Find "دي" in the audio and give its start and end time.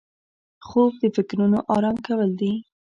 2.39-2.51